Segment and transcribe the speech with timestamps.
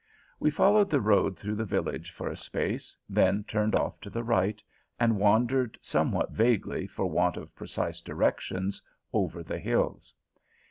[0.39, 4.23] We followed the road through the village for a space, then turned off to the
[4.23, 4.59] right,
[4.99, 8.81] and wandered somewhat vaguely, for want of precise directions,
[9.13, 10.15] over the hills.